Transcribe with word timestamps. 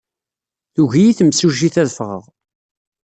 Tugi-iyi 0.73 1.11
temsujjit 1.17 1.75
ad 1.81 1.89
ffɣeɣ. 1.93 2.23